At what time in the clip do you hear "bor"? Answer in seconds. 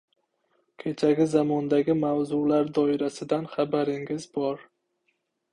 4.39-4.69